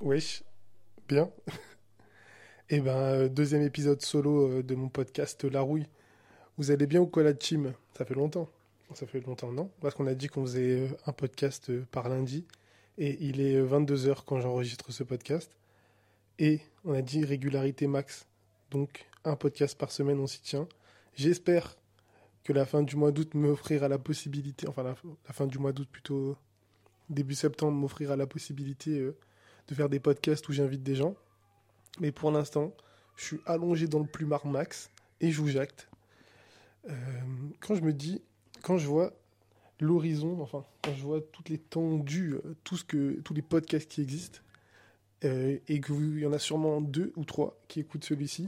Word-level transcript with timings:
Wesh, 0.00 0.42
bien. 1.08 1.30
Et 2.70 2.80
ben, 2.80 2.96
euh, 2.96 3.28
deuxième 3.28 3.60
épisode 3.60 4.00
solo 4.00 4.48
euh, 4.48 4.62
de 4.62 4.74
mon 4.74 4.88
podcast 4.88 5.44
La 5.44 5.60
Rouille. 5.60 5.86
Vous 6.56 6.70
allez 6.70 6.86
bien 6.86 7.02
ou 7.02 7.06
quoi 7.06 7.22
la 7.22 7.34
team? 7.34 7.74
Ça 7.98 8.06
fait 8.06 8.14
longtemps. 8.14 8.48
Ça 8.94 9.06
fait 9.06 9.20
longtemps, 9.20 9.52
non? 9.52 9.70
Parce 9.82 9.94
qu'on 9.94 10.06
a 10.06 10.14
dit 10.14 10.28
qu'on 10.28 10.46
faisait 10.46 10.80
euh, 10.80 10.88
un 11.04 11.12
podcast 11.12 11.70
par 11.90 12.08
lundi. 12.08 12.46
Et 12.96 13.18
il 13.20 13.42
est 13.42 13.60
22h 13.60 14.24
quand 14.24 14.40
j'enregistre 14.40 14.90
ce 14.90 15.02
podcast. 15.02 15.54
Et 16.38 16.60
on 16.86 16.94
a 16.94 17.02
dit 17.02 17.22
régularité 17.26 17.86
max. 17.86 18.26
Donc, 18.70 19.06
un 19.24 19.36
podcast 19.36 19.76
par 19.76 19.92
semaine, 19.92 20.18
on 20.18 20.26
s'y 20.26 20.40
tient. 20.40 20.66
J'espère 21.14 21.76
que 22.42 22.54
la 22.54 22.64
fin 22.64 22.82
du 22.82 22.96
mois 22.96 23.12
d'août 23.12 23.34
m'offrira 23.34 23.86
la 23.88 23.98
possibilité, 23.98 24.66
enfin 24.66 24.82
la, 24.82 24.96
la 25.26 25.32
fin 25.34 25.46
du 25.46 25.58
mois 25.58 25.72
d'août 25.72 25.88
plutôt 25.92 26.38
début 27.10 27.34
septembre 27.34 27.76
m'offrira 27.76 28.16
la 28.16 28.26
possibilité 28.26 29.12
de 29.70 29.74
faire 29.74 29.88
des 29.88 30.00
podcasts 30.00 30.46
où 30.48 30.52
j'invite 30.52 30.82
des 30.82 30.96
gens. 30.96 31.14
Mais 32.00 32.12
pour 32.12 32.30
l'instant, 32.30 32.74
je 33.16 33.24
suis 33.24 33.40
allongé 33.46 33.86
dans 33.86 34.00
le 34.00 34.06
plumard 34.06 34.46
max 34.46 34.90
et 35.20 35.30
je 35.30 35.40
vous 35.40 35.48
jacte. 35.48 35.88
Euh, 36.88 36.92
quand 37.60 37.74
je 37.74 37.82
me 37.82 37.92
dis, 37.92 38.20
quand 38.62 38.78
je 38.78 38.86
vois 38.86 39.12
l'horizon, 39.78 40.40
enfin, 40.42 40.64
quand 40.82 40.94
je 40.94 41.02
vois 41.02 41.20
toute 41.20 41.48
l'étendue, 41.48 42.34
euh, 42.34 42.56
tout 42.64 42.76
ce 42.76 42.84
que, 42.84 43.20
tous 43.20 43.34
les 43.34 43.42
podcasts 43.42 43.90
qui 43.90 44.02
existent, 44.02 44.40
euh, 45.24 45.58
et 45.68 45.80
qu'il 45.80 46.18
y 46.18 46.26
en 46.26 46.32
a 46.32 46.38
sûrement 46.38 46.80
deux 46.80 47.12
ou 47.16 47.24
trois 47.24 47.60
qui 47.68 47.80
écoutent 47.80 48.04
celui-ci, 48.04 48.46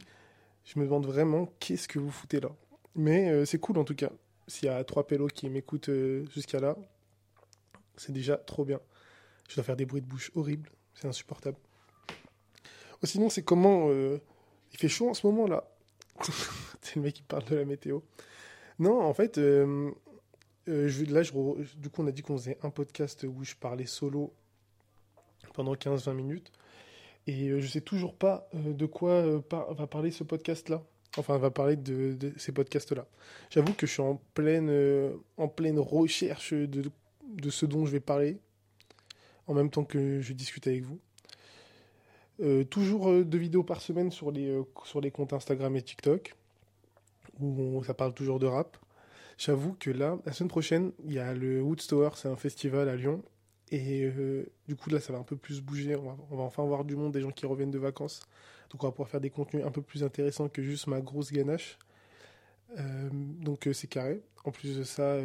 je 0.65 0.79
me 0.79 0.85
demande 0.85 1.07
vraiment 1.07 1.53
qu'est-ce 1.61 1.87
que 1.87 1.99
vous 1.99 2.11
foutez 2.11 2.41
là? 2.41 2.51
Mais 2.95 3.45
c'est 3.47 3.59
cool 3.59 3.79
en 3.79 3.85
tout 3.85 3.95
cas. 3.95 4.11
S'il 4.47 4.67
y 4.67 4.69
a 4.69 4.83
trois 4.85 5.07
pélos 5.07 5.29
qui 5.29 5.49
m'écoutent 5.49 5.91
jusqu'à 6.33 6.61
là, 6.61 6.77
c'est 7.97 8.13
déjà 8.13 8.37
trop 8.37 8.65
bien. 8.65 8.81
Je 9.49 9.57
dois 9.57 9.65
faire 9.65 9.77
des 9.77 9.87
bruits 9.87 10.03
de 10.03 10.07
bouche 10.07 10.31
horribles. 10.35 10.71
C'est 10.95 11.09
insupportable. 11.09 11.57
Oh, 13.03 13.07
sinon, 13.07 13.29
c'est 13.29 13.43
comment. 13.43 13.89
Euh, 13.91 14.19
il 14.73 14.79
fait 14.79 14.89
chaud 14.89 15.11
en 15.11 15.15
ce 15.15 15.27
moment 15.27 15.47
là. 15.47 15.65
c'est 16.83 16.97
le 16.97 17.03
mec 17.03 17.15
qui 17.15 17.23
parle 17.23 17.45
de 17.45 17.57
la 17.57 17.65
météo. 17.65 18.01
Non, 18.79 19.01
en 19.01 19.13
fait, 19.13 19.39
euh, 19.39 19.91
euh, 20.69 21.05
là, 21.09 21.23
je, 21.23 21.33
du 21.77 21.91
coup, 21.91 22.03
on 22.03 22.07
a 22.07 22.13
dit 22.13 22.23
qu'on 22.23 22.37
faisait 22.39 22.59
un 22.63 22.71
podcast 22.71 23.25
où 23.25 23.45
je 23.45 23.55
parlais 23.55 23.87
solo 23.87 24.33
pendant 25.55 25.75
15-20 25.75 26.15
minutes. 26.15 26.53
Et 27.27 27.61
je 27.61 27.67
sais 27.69 27.81
toujours 27.81 28.17
pas 28.17 28.49
de 28.53 28.85
quoi 28.85 29.23
va 29.49 29.87
parler 29.87 30.11
ce 30.11 30.25
podcast-là. 30.25 30.83
Enfin, 31.19 31.39
va 31.39 31.51
parler 31.51 31.77
de, 31.77 32.33
ces 32.37 32.51
podcasts-là. 32.51 33.07
J'avoue 33.51 33.75
que 33.75 33.87
je 33.87 33.93
suis 33.93 34.03
en 34.03 34.21
pleine, 34.35 35.13
en 35.37 35.47
pleine 35.47 35.79
recherche 35.79 36.53
de, 36.53 36.91
de 37.29 37.51
ce 37.51 37.65
dont 37.65 37.87
je 37.87 37.93
vais 37.93 38.01
parler 38.01 38.41
en 39.53 39.55
même 39.55 39.71
temps 39.71 39.85
que 39.85 40.21
je 40.21 40.33
discute 40.33 40.67
avec 40.67 40.83
vous. 40.85 40.99
Euh, 42.41 42.65
toujours 42.65 43.11
euh, 43.11 43.25
deux 43.25 43.39
vidéos 43.39 43.63
par 43.63 43.81
semaine 43.81 44.11
sur 44.11 44.33
les, 44.33 44.49
euh, 44.49 44.65
sur 44.85 45.01
les 45.01 45.11
comptes 45.11 45.33
Instagram 45.33 45.77
et 45.77 45.83
TikTok, 45.83 46.35
où 47.39 47.85
ça 47.85 47.95
parle 47.95 48.15
toujours 48.15 48.39
de 48.39 48.47
rap. 48.47 48.77
J'avoue 49.37 49.75
que 49.75 49.91
là, 49.91 50.19
la 50.25 50.33
semaine 50.33 50.49
prochaine, 50.49 50.93
il 51.05 51.13
y 51.13 51.19
a 51.19 51.35
le 51.35 51.61
Woodstower, 51.61 52.11
c'est 52.15 52.29
un 52.29 52.37
festival 52.37 52.89
à 52.89 52.97
Lyon. 52.97 53.23
Et 53.71 54.07
du 54.69 54.77
coup, 54.77 54.91
là, 54.91 55.01
ça 55.01 55.15
va 55.15 55.19
un 55.19 55.23
peu 55.23 55.35
plus 55.35 55.63
bouger. 55.63 55.97
On 55.97 56.37
va, 56.37 56.43
enfin 56.43 56.63
voir 56.63 56.85
du 56.85 56.95
monde, 56.95 57.13
des 57.13 57.23
gens 57.23 57.31
qui 57.31 57.47
reviennent 57.47 57.71
de 57.71 57.79
vacances. 57.79 58.21
Donc, 58.71 58.85
on 58.85 58.87
va 58.87 58.93
pouvoir 58.93 59.09
faire 59.09 59.23
des 59.23 59.31
contenus 59.31 59.65
un 59.65 59.71
peu 59.71 59.81
plus 59.81 60.05
intéressants 60.05 60.51
que 60.51 60.63
juste 60.63 60.89
ma 60.89 61.01
grosse 61.01 61.33
ganache. 61.33 61.79
donc, 63.41 63.67
c'est 63.73 63.87
carré. 63.87 64.21
En 64.45 64.51
plus 64.51 64.77
de 64.77 64.85
ça, 64.85 65.17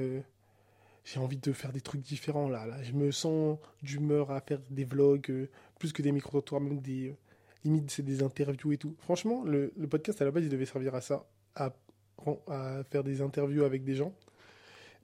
j'ai 1.08 1.22
envie 1.22 1.38
de 1.38 1.54
faire 1.54 1.72
des 1.72 1.80
trucs 1.80 2.02
différents 2.02 2.50
là. 2.50 2.66
là. 2.66 2.84
Je 2.84 2.92
me 2.92 3.12
sens 3.12 3.58
d'humeur 3.82 4.30
à 4.32 4.42
faire 4.42 4.60
des 4.70 4.84
vlogs, 4.84 5.30
euh, 5.30 5.50
plus 5.80 5.94
que 5.94 6.02
des 6.02 6.12
micro-trottoirs, 6.12 6.60
même 6.60 6.82
des. 6.82 7.10
Euh, 7.10 7.16
limite, 7.64 7.90
c'est 7.92 8.04
des 8.04 8.24
interviews 8.24 8.74
et 8.74 8.78
tout. 8.78 8.96
Franchement, 9.00 9.44
le, 9.44 9.72
podcast 9.90 10.22
à 10.22 10.26
la 10.26 10.32
base, 10.32 10.44
il 10.44 10.50
devait 10.50 10.66
servir 10.66 10.96
à 10.96 11.02
ça, 11.02 11.26
à, 11.56 11.74
à 12.48 12.84
faire 12.92 13.04
des 13.04 13.22
interviews 13.22 13.64
avec 13.64 13.84
des 13.84 13.96
gens. 13.96 14.14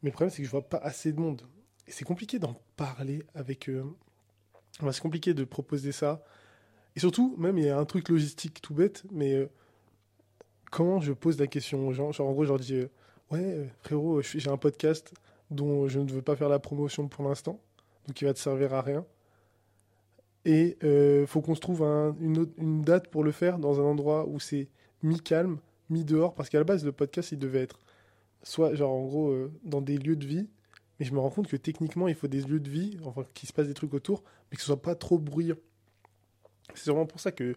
Mais 0.02 0.10
le 0.10 0.12
problème, 0.12 0.30
c'est 0.30 0.42
que 0.42 0.46
je 0.46 0.52
vois 0.52 0.68
pas 0.68 0.78
assez 0.78 1.14
de 1.14 1.20
monde. 1.20 1.42
Et 1.88 1.92
c'est 1.92 2.06
compliqué 2.06 2.38
d'en 2.38 2.56
parler 2.76 3.24
avec. 3.34 3.70
eux. 3.70 3.86
c'est 4.80 5.02
compliqué 5.02 5.34
de 5.34 5.46
proposer 5.46 5.94
ça. 5.94 6.24
Et 6.98 7.00
surtout, 7.00 7.36
même, 7.38 7.58
il 7.58 7.66
y 7.66 7.70
a 7.70 7.78
un 7.78 7.86
truc 7.86 8.10
logistique 8.10 8.62
tout 8.62 8.74
bête, 8.74 9.04
mais 9.12 9.34
euh, 9.34 9.50
comment 10.70 11.00
je 11.00 11.14
pose 11.14 11.40
la 11.40 11.48
question 11.48 11.88
aux 11.88 11.94
gens? 11.94 12.12
Genre, 12.12 12.28
en 12.28 12.34
gros, 12.34 12.44
je 12.44 12.50
leur 12.50 12.60
dis 12.60 12.84
Ouais, 13.32 13.70
frérot, 13.82 14.22
j'ai 14.22 14.50
un 14.50 14.58
podcast 14.58 15.14
dont 15.52 15.88
je 15.88 16.00
ne 16.00 16.12
veux 16.12 16.22
pas 16.22 16.36
faire 16.36 16.50
la 16.50 16.60
promotion 16.60 17.08
pour 17.08 17.28
l'instant, 17.28 17.60
donc 18.08 18.22
il 18.22 18.26
va 18.26 18.34
te 18.34 18.40
servir 18.40 18.74
à 18.74 18.82
rien. 18.82 19.06
Et 20.46 20.78
il 20.82 20.88
euh, 20.88 21.26
faut 21.26 21.42
qu'on 21.42 21.56
se 21.56 21.62
trouve 21.62 21.84
une, 21.84 22.82
date 22.82 23.08
pour 23.08 23.24
le 23.24 23.32
faire 23.32 23.60
dans 23.60 23.80
un 23.80 23.84
endroit 23.84 24.28
où 24.28 24.40
c'est 24.40 24.68
mi-calme, 25.02 25.60
mi-dehors, 25.90 26.34
parce 26.34 26.50
qu'à 26.50 26.58
la 26.58 26.66
base, 26.66 26.84
le 26.84 26.92
podcast, 26.92 27.32
il 27.32 27.40
devait 27.40 27.62
être 27.62 27.80
soit, 28.44 28.76
genre, 28.76 28.92
en 28.92 29.04
gros, 29.04 29.30
euh, 29.30 29.52
dans 29.64 29.82
des 29.82 29.98
lieux 29.98 30.18
de 30.18 30.26
vie, 30.26 30.50
mais 31.00 31.06
je 31.06 31.14
me 31.14 31.20
rends 31.20 31.30
compte 31.30 31.48
que 31.48 31.56
techniquement, 31.56 32.08
il 32.08 32.16
faut 32.16 32.28
des 32.28 32.42
lieux 32.42 32.60
de 32.60 32.70
vie, 32.70 32.98
enfin, 33.06 33.26
qu'il 33.34 33.48
se 33.48 33.54
passe 33.54 33.68
des 33.68 33.74
trucs 33.74 33.94
autour, 33.94 34.24
mais 34.52 34.56
que 34.56 34.62
ce 34.62 34.68
soit 34.68 34.82
pas 34.82 34.96
trop 34.96 35.18
bruyant. 35.18 35.56
C'est 36.76 36.84
sûrement 36.84 37.06
pour 37.06 37.22
ça 37.22 37.32
que, 37.32 37.56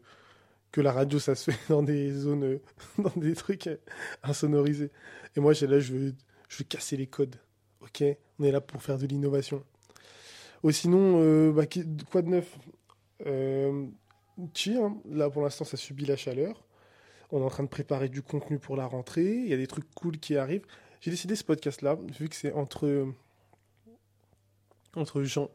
que 0.70 0.80
la 0.80 0.92
radio, 0.92 1.18
ça 1.18 1.34
se 1.34 1.50
fait 1.50 1.68
dans 1.68 1.82
des 1.82 2.12
zones, 2.12 2.44
euh, 2.44 2.62
dans 2.98 3.20
des 3.20 3.34
trucs 3.34 3.68
insonorisés. 4.22 4.90
Et 5.34 5.40
moi, 5.40 5.54
là, 5.54 5.80
je 5.80 5.92
veux, 5.92 6.14
je 6.48 6.58
veux 6.58 6.64
casser 6.64 6.96
les 6.96 7.08
codes. 7.08 7.36
Ok, 7.82 8.02
on 8.38 8.44
est 8.44 8.50
là 8.50 8.60
pour 8.60 8.82
faire 8.82 8.98
de 8.98 9.06
l'innovation. 9.06 9.62
Oh, 10.62 10.70
sinon, 10.70 11.20
euh, 11.20 11.52
bah, 11.52 11.64
quoi 12.10 12.22
de 12.22 12.28
neuf? 12.28 12.58
Euh, 13.26 13.86
hein. 14.38 14.96
Là, 15.10 15.30
pour 15.30 15.42
l'instant, 15.42 15.64
ça 15.64 15.76
subit 15.76 16.06
la 16.06 16.16
chaleur. 16.16 16.64
On 17.30 17.40
est 17.40 17.44
en 17.44 17.50
train 17.50 17.64
de 17.64 17.68
préparer 17.68 18.08
du 18.08 18.22
contenu 18.22 18.58
pour 18.58 18.76
la 18.76 18.86
rentrée. 18.86 19.26
Il 19.26 19.48
y 19.48 19.54
a 19.54 19.56
des 19.56 19.66
trucs 19.66 19.88
cool 19.94 20.18
qui 20.18 20.36
arrivent. 20.36 20.66
J'ai 21.00 21.10
décidé 21.10 21.36
ce 21.36 21.44
podcast-là, 21.44 21.98
vu 22.18 22.28
que 22.28 22.36
c'est 22.36 22.52
entre, 22.52 23.06
entre 24.94 25.22
gens 25.22 25.50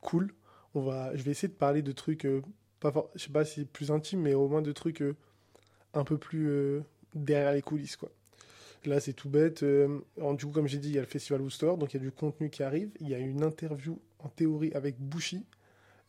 cool. 0.00 0.32
On 0.74 0.82
va, 0.82 1.14
je 1.16 1.22
vais 1.22 1.32
essayer 1.32 1.48
de 1.48 1.54
parler 1.54 1.82
de 1.82 1.92
trucs, 1.92 2.24
euh, 2.24 2.42
pas, 2.80 2.92
je 3.14 3.24
sais 3.24 3.32
pas 3.32 3.44
si 3.44 3.64
plus 3.64 3.90
intimes, 3.90 4.20
mais 4.20 4.34
au 4.34 4.48
moins 4.48 4.62
de 4.62 4.72
trucs 4.72 5.02
euh, 5.02 5.16
un 5.94 6.04
peu 6.04 6.18
plus 6.18 6.82
derrière 7.14 7.52
les 7.52 7.62
coulisses, 7.62 7.96
quoi. 7.96 8.10
Là, 8.84 9.00
c'est 9.00 9.12
tout 9.12 9.28
bête. 9.28 9.62
Euh, 9.62 10.00
du 10.34 10.46
coup, 10.46 10.52
comme 10.52 10.68
j'ai 10.68 10.78
dit, 10.78 10.88
il 10.88 10.94
y 10.94 10.98
a 10.98 11.02
le 11.02 11.06
Festival 11.06 11.40
Wooster, 11.42 11.72
donc 11.78 11.92
il 11.92 11.96
y 11.96 12.00
a 12.00 12.02
du 12.02 12.12
contenu 12.12 12.50
qui 12.50 12.62
arrive. 12.62 12.90
Il 13.00 13.08
y 13.08 13.14
a 13.14 13.18
une 13.18 13.42
interview 13.42 14.00
en 14.18 14.28
théorie 14.28 14.72
avec 14.72 14.98
Bushi 15.00 15.44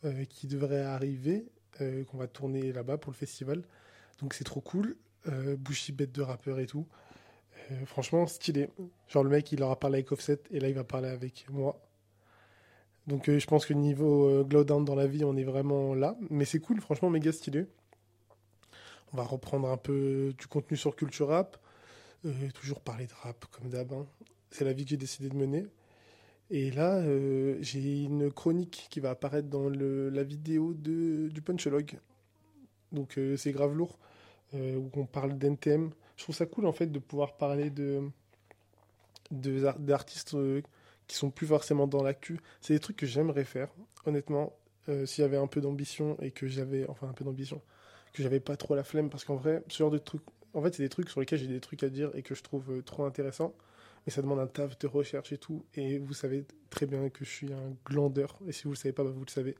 euh, 0.04 0.24
qui 0.24 0.46
devrait 0.46 0.82
arriver, 0.82 1.46
euh, 1.80 2.04
qu'on 2.04 2.18
va 2.18 2.26
tourner 2.26 2.72
là-bas 2.72 2.98
pour 2.98 3.12
le 3.12 3.16
festival. 3.16 3.62
Donc 4.20 4.34
c'est 4.34 4.44
trop 4.44 4.60
cool. 4.60 4.96
Bushi, 5.58 5.92
bête 5.92 6.12
de 6.12 6.22
rappeur 6.22 6.58
et 6.60 6.66
tout. 6.66 6.86
franchement, 7.84 8.26
stylé. 8.26 8.70
Genre, 9.06 9.22
le 9.22 9.28
mec, 9.28 9.52
il 9.52 9.62
aura 9.62 9.78
parlé 9.78 9.96
avec 9.96 10.12
Offset 10.12 10.40
et 10.50 10.60
là, 10.60 10.68
il 10.68 10.74
va 10.74 10.84
parler 10.84 11.08
avec 11.08 11.44
moi. 11.50 11.78
Donc 13.06 13.30
je 13.30 13.46
pense 13.46 13.66
que 13.66 13.74
niveau 13.74 14.42
Glowdown 14.44 14.82
dans 14.82 14.94
la 14.94 15.06
vie, 15.06 15.24
on 15.24 15.36
est 15.36 15.44
vraiment 15.44 15.94
là. 15.94 16.16
Mais 16.30 16.46
c'est 16.46 16.58
cool, 16.58 16.80
franchement, 16.80 17.10
méga 17.10 17.32
stylé. 17.32 17.66
On 19.12 19.18
va 19.18 19.24
reprendre 19.24 19.68
un 19.68 19.76
peu 19.76 20.32
du 20.38 20.46
contenu 20.46 20.78
sur 20.78 20.96
Culture 20.96 21.28
Rap. 21.28 21.58
Euh, 22.26 22.50
toujours 22.52 22.80
parler 22.80 23.06
de 23.06 23.12
rap 23.22 23.46
comme 23.46 23.70
d'hab. 23.70 23.92
Hein. 23.92 24.06
C'est 24.50 24.64
la 24.64 24.72
vie 24.72 24.84
que 24.84 24.90
j'ai 24.90 24.96
décidé 24.96 25.28
de 25.28 25.36
mener. 25.36 25.66
Et 26.50 26.70
là, 26.70 26.96
euh, 26.96 27.56
j'ai 27.60 28.02
une 28.02 28.30
chronique 28.32 28.88
qui 28.90 29.00
va 29.00 29.10
apparaître 29.10 29.48
dans 29.48 29.68
la 29.70 30.22
vidéo 30.24 30.74
du 30.74 31.42
Punchlog. 31.44 31.98
Donc 32.92 33.18
euh, 33.18 33.36
c'est 33.36 33.52
grave 33.52 33.74
lourd, 33.74 33.98
où 34.52 34.90
on 34.94 35.06
parle 35.06 35.38
d'NTM. 35.38 35.90
Je 36.16 36.24
trouve 36.24 36.34
ça 36.34 36.46
cool 36.46 36.66
en 36.66 36.72
fait 36.72 36.88
de 36.88 36.98
pouvoir 36.98 37.36
parler 37.36 37.72
d'artistes 39.30 40.36
qui 41.06 41.16
sont 41.16 41.30
plus 41.30 41.46
forcément 41.46 41.86
dans 41.86 42.02
l'actu. 42.02 42.40
C'est 42.60 42.74
des 42.74 42.80
trucs 42.80 42.96
que 42.96 43.06
j'aimerais 43.06 43.44
faire, 43.44 43.68
honnêtement, 44.04 44.52
s'il 45.04 45.22
y 45.22 45.24
avait 45.24 45.36
un 45.36 45.46
peu 45.46 45.60
d'ambition 45.60 46.16
et 46.20 46.32
que 46.32 46.48
j'avais, 46.48 46.86
enfin 46.88 47.08
un 47.08 47.12
peu 47.12 47.24
d'ambition, 47.24 47.62
que 48.12 48.24
j'avais 48.24 48.40
pas 48.40 48.56
trop 48.56 48.74
la 48.74 48.82
flemme, 48.82 49.08
parce 49.08 49.24
qu'en 49.24 49.36
vrai, 49.36 49.62
ce 49.68 49.78
genre 49.78 49.90
de 49.90 49.98
trucs 49.98 50.24
en 50.54 50.62
fait, 50.62 50.74
c'est 50.74 50.82
des 50.82 50.88
trucs 50.88 51.08
sur 51.10 51.20
lesquels 51.20 51.38
j'ai 51.38 51.46
des 51.46 51.60
trucs 51.60 51.82
à 51.82 51.88
dire 51.88 52.10
et 52.14 52.22
que 52.22 52.34
je 52.34 52.42
trouve 52.42 52.70
euh, 52.70 52.82
trop 52.82 53.04
intéressants. 53.04 53.54
Mais 54.06 54.12
ça 54.12 54.22
demande 54.22 54.38
un 54.38 54.46
taf 54.46 54.78
de 54.78 54.86
recherche 54.86 55.32
et 55.32 55.38
tout. 55.38 55.64
Et 55.74 55.98
vous 55.98 56.14
savez 56.14 56.44
très 56.70 56.86
bien 56.86 57.10
que 57.10 57.24
je 57.24 57.30
suis 57.30 57.52
un 57.52 57.76
glandeur. 57.84 58.38
Et 58.46 58.52
si 58.52 58.64
vous 58.64 58.70
le 58.70 58.76
savez 58.76 58.92
pas, 58.92 59.04
bah, 59.04 59.10
vous 59.10 59.24
le 59.24 59.30
savez. 59.30 59.56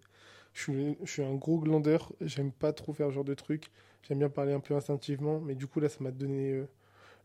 Je 0.55 0.95
suis, 1.05 1.23
un 1.23 1.35
gros 1.35 1.59
glandeur. 1.59 2.13
J'aime 2.21 2.51
pas 2.51 2.73
trop 2.73 2.93
faire 2.93 3.09
ce 3.09 3.13
genre 3.13 3.25
de 3.25 3.35
trucs. 3.35 3.71
J'aime 4.03 4.19
bien 4.19 4.31
parler 4.31 4.53
un 4.53 4.61
peu 4.61 4.75
instinctivement. 4.75 5.41
Mais 5.41 5.55
du 5.55 5.67
coup, 5.67 5.81
là, 5.81 5.89
ça 5.89 5.99
m'a 6.01 6.11
donné 6.11 6.53
euh, 6.53 6.69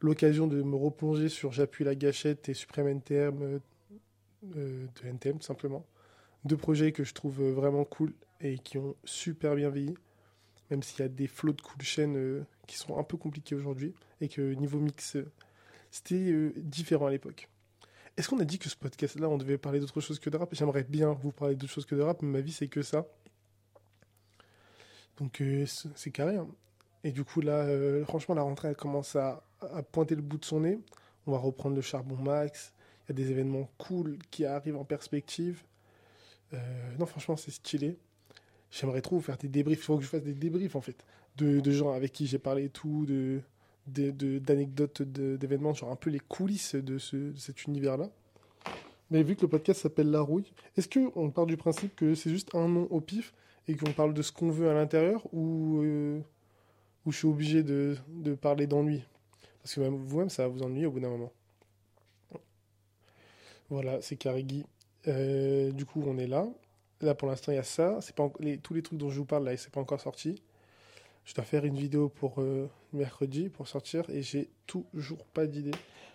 l'occasion 0.02 0.48
de 0.48 0.62
me 0.62 0.76
replonger 0.76 1.30
sur 1.30 1.52
J'appuie 1.54 1.86
la 1.86 1.96
gâchette 1.96 2.50
et 2.50 2.54
Supreme 2.54 2.88
NTM 2.88 3.62
euh, 4.56 4.88
de 5.02 5.08
NTM, 5.08 5.40
tout 5.40 5.46
simplement. 5.46 5.86
Deux 6.44 6.58
projets 6.58 6.92
que 6.92 7.04
je 7.04 7.14
trouve 7.14 7.42
vraiment 7.42 7.86
cool 7.86 8.14
et 8.42 8.60
qui 8.60 8.78
ont 8.78 8.96
super 9.06 9.56
bien 9.56 9.70
vieilli 9.70 9.96
même 10.70 10.84
s'il 10.84 11.00
y 11.00 11.04
a 11.04 11.08
des 11.08 11.28
flots 11.28 11.54
de 11.54 11.62
cool 11.62 11.82
chaînes 11.82 12.46
qui 12.66 12.78
sont 12.78 12.98
un 12.98 13.04
peu 13.04 13.18
compliqués 13.18 13.56
aujourd'hui, 13.56 13.94
et 14.22 14.28
que 14.28 14.54
niveau 14.54 14.80
mix, 14.80 15.16
euh, 15.16 15.32
c'était 15.92 16.32
euh, 16.32 16.54
différent 16.58 17.08
à 17.08 17.12
l'époque. 17.12 17.50
Est-ce 18.18 18.30
qu'on 18.30 18.40
a 18.40 18.46
dit 18.46 18.60
que 18.60 18.70
ce 18.70 18.76
podcast-là, 18.76 19.28
on 19.30 19.38
devait 19.38 19.58
parler 19.58 19.80
d'autre 19.80 20.00
chose 20.02 20.20
que 20.20 20.30
de 20.30 20.38
rap? 20.38 20.54
J'aimerais 20.54 20.84
bien 20.84 21.12
vous 21.14 21.32
parler 21.32 21.56
d'autre 21.56 21.74
chose 21.74 21.86
que 21.86 21.96
de 21.96 22.02
rap, 22.02 22.22
mais 22.22 22.30
ma 22.30 22.42
vie, 22.42 22.54
c'est 22.54 22.68
que 22.68 22.82
ça. 22.82 23.06
Donc 25.18 25.42
euh, 25.42 25.66
c'est 25.96 26.12
carré. 26.12 26.38
Hein. 26.38 26.48
Et 27.04 27.12
du 27.12 27.24
coup, 27.24 27.42
là, 27.42 27.68
franchement, 28.06 28.34
la 28.34 28.42
rentrée, 28.42 28.70
elle 28.70 28.76
commence 28.76 29.16
à, 29.16 29.44
pointer 29.92 30.16
le 30.16 30.22
bout 30.22 30.38
de 30.38 30.46
son 30.46 30.62
nez. 30.62 30.80
On 31.28 31.32
va 31.32 31.38
reprendre 31.38 31.76
le 31.76 31.82
charbon 31.82 32.16
max. 32.16 32.74
Il 33.04 33.10
y 33.10 33.12
a 33.12 33.24
des 33.24 33.32
événements 33.32 33.70
cool 33.78 34.18
qui 34.32 34.44
arrivent 34.44 34.78
en 34.78 34.86
perspective. 34.86 35.62
Non, 36.98 37.06
franchement, 37.06 37.38
c'est 37.38 37.52
stylé. 37.52 38.00
J'aimerais 38.72 39.02
trop 39.02 39.20
faire 39.20 39.38
des 39.38 39.48
débriefs. 39.48 39.80
Il 39.80 39.84
faut 39.84 39.98
que 39.98 40.04
je 40.04 40.10
fasse 40.10 40.24
des 40.24 40.34
débriefs, 40.34 40.76
en 40.76 40.82
fait, 40.82 41.06
de, 41.38 41.72
gens 41.72 41.92
avec 41.92 42.12
qui 42.12 42.28
j'ai 42.28 42.40
parlé 42.40 42.66
et 42.66 42.70
tout, 42.70 43.06
de, 43.06 43.42
d'anecdotes 43.88 45.02
d'événements, 45.02 45.74
genre 45.74 45.92
un 45.92 45.96
peu 45.96 46.10
les 46.10 46.20
coulisses 46.20 46.76
de, 46.76 46.98
ce, 46.98 47.16
de 47.16 47.38
cet 47.38 47.66
univers-là. 47.66 48.10
Mais 49.12 49.22
vu 49.22 49.36
que 49.36 49.42
le 49.44 49.48
podcast 49.48 49.82
s'appelle 49.82 50.10
La 50.10 50.22
Rouille, 50.22 50.52
est-ce 50.78 50.90
qu'on 50.90 51.30
part 51.30 51.46
du 51.46 51.58
principe 51.58 51.96
que 51.96 52.16
c'est 52.16 52.32
juste 52.32 52.56
un 52.56 52.68
nom 52.68 52.88
au 52.90 53.02
pif 53.02 53.34
et 53.68 53.76
qu'on 53.76 53.92
parle 53.92 54.14
de 54.14 54.22
ce 54.22 54.32
qu'on 54.32 54.50
veut 54.50 54.70
à 54.70 54.74
l'intérieur 54.74 55.22
ou, 55.34 55.82
euh, 55.84 56.20
ou 57.06 57.12
je 57.12 57.18
suis 57.18 57.28
obligé 57.28 57.64
de, 57.64 57.96
de 58.10 58.34
parler 58.34 58.66
d'ennui? 58.66 59.04
Parce 59.62 59.76
que 59.76 59.82
vous-même, 59.82 60.30
ça 60.30 60.44
va 60.44 60.50
vous 60.50 60.64
ennuyer 60.64 60.86
au 60.86 60.92
bout 60.92 61.00
d'un 61.00 61.10
moment. 61.10 61.32
Voilà, 63.70 64.02
c'est 64.02 64.16
Carigui. 64.16 64.66
Euh, 65.08 65.72
du 65.72 65.86
coup, 65.86 66.04
on 66.06 66.18
est 66.18 66.28
là. 66.28 66.48
Là, 67.02 67.16
pour 67.16 67.28
l'instant, 67.28 67.52
il 67.52 67.56
y 67.56 67.60
a 67.60 67.64
ça. 67.64 68.00
C'est 68.02 68.16
pas 68.16 68.32
tous 68.62 68.74
les 68.74 68.82
trucs 68.82 68.98
dont 68.98 69.10
je 69.10 69.18
vous 69.18 69.26
parle, 69.26 69.46
là, 69.46 69.58
c'est 69.58 69.72
pas 69.72 69.82
encore 69.82 70.02
sorti. 70.02 70.42
Je 71.26 71.34
dois 71.34 71.44
faire 71.44 71.66
une 71.66 71.78
vidéo 71.78 72.08
pour 72.08 72.40
euh, 72.40 72.70
mercredi, 72.94 73.50
pour 73.50 73.68
sortir, 73.68 74.08
et 74.10 74.22
j'ai 74.22 74.50
toujours 74.68 75.26
pas 75.26 75.48
d'idée. 75.48 75.72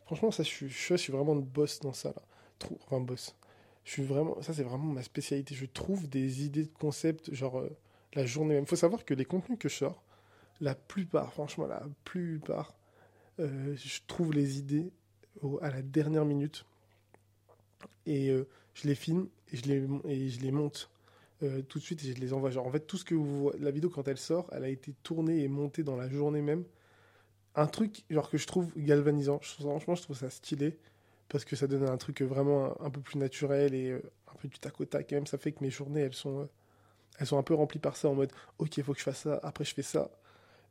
Franchement, 0.07 0.31
ça, 0.31 0.45
je 0.45 0.67
suis, 0.97 1.13
vraiment 1.13 1.35
de 1.35 1.43
boss 1.43 1.81
dans 1.81 1.93
ça, 1.93 2.11
là 2.11 2.23
enfin 2.87 3.01
boss. 3.01 3.35
Je 3.85 4.03
ça 4.43 4.53
c'est 4.53 4.63
vraiment 4.63 4.93
ma 4.93 5.03
spécialité. 5.03 5.55
Je 5.55 5.67
trouve 5.67 6.09
des 6.09 6.45
idées 6.45 6.65
de 6.65 6.73
concept, 6.79 7.35
genre 7.35 7.59
euh, 7.59 7.77
la 8.15 8.27
journée 8.27 8.55
même. 8.55 8.65
Il 8.65 8.69
faut 8.69 8.77
savoir 8.77 9.05
que 9.05 9.15
les 9.15 9.25
contenus 9.25 9.59
que 9.59 9.69
je 9.69 9.77
sors, 9.77 10.03
la 10.61 10.75
plupart, 10.75 11.33
franchement 11.33 11.67
la 11.67 11.83
plupart, 12.05 12.75
euh, 13.41 13.75
je 13.77 14.01
trouve 14.07 14.33
les 14.33 14.59
idées 14.59 14.93
à 15.63 15.71
la 15.71 15.81
dernière 15.81 16.27
minute 16.27 16.67
et 18.05 18.29
je 18.75 18.89
les 18.89 18.95
filme 18.95 19.29
et 19.53 19.57
je 19.57 20.41
les 20.41 20.51
monte 20.51 20.91
tout 21.69 21.79
de 21.79 21.85
suite 21.85 22.03
je 22.03 22.13
les 22.13 22.33
envoie. 22.33 22.51
Genre 22.51 22.67
en 22.67 22.71
fait 22.71 22.87
tout 22.87 22.97
ce 22.97 23.05
que 23.05 23.15
vous 23.15 23.43
voyez, 23.43 23.59
la 23.61 23.71
vidéo 23.71 23.91
quand 23.91 24.07
elle 24.09 24.19
sort, 24.19 24.49
elle 24.53 24.65
a 24.65 24.69
été 24.69 24.95
tournée 25.03 25.43
et 25.43 25.49
montée 25.49 25.83
dans 25.83 25.97
la 25.97 26.09
journée 26.09 26.43
même. 26.43 26.65
Un 27.55 27.67
truc 27.67 28.05
genre 28.11 28.31
que 28.31 28.39
je 28.39 28.47
trouve 28.47 28.73
galvanisant. 28.77 29.41
Franchement, 29.41 29.95
je 29.95 30.03
trouve 30.03 30.17
ça 30.17 30.31
stylé 30.31 30.79
parce 31.31 31.45
que 31.45 31.57
ça 31.57 31.67
donne 31.67 31.85
un 31.85 31.97
truc 31.97 32.23
vraiment 32.23 32.79
un, 32.83 32.91
peu 32.91 33.01
plus 33.01 33.19
naturel 33.19 33.73
et 33.73 33.91
euh, 33.91 34.03
un 34.29 34.35
peu 34.35 34.49
du 34.49 34.59
tac 34.59 34.79
au 34.81 34.85
tac. 34.85 35.11
Même 35.13 35.27
ça 35.27 35.39
fait 35.39 35.53
que 35.53 35.63
mes 35.63 35.71
journées, 35.71 36.03
elles 36.03 36.15
sont, 36.15 36.41
euh, 36.41 36.51
elles 37.19 37.27
sont 37.27 37.39
un 37.39 37.43
peu 37.43 37.55
remplies 37.55 37.79
par 37.79 37.97
ça, 37.97 38.09
en 38.09 38.15
mode, 38.15 38.33
ok, 38.59 38.77
il 38.77 38.85
faut 38.85 38.93
que 38.93 38.99
je 38.99 39.05
fasse 39.05 39.21
ça, 39.21 39.41
après 39.43 39.65
je 39.65 39.73
fais 39.73 39.83
ça, 39.83 40.11